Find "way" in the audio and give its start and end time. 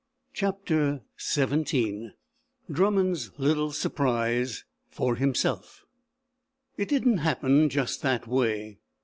8.25-8.79